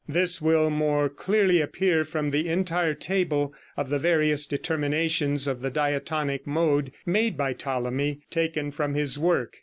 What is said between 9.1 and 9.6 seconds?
work.